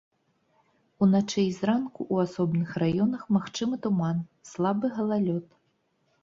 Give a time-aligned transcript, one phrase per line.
[1.05, 5.45] Уначы і зранку ў асобных раёнах магчымы туман, слабы галалёд.